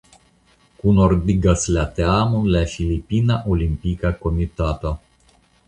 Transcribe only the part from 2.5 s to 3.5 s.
la Filipina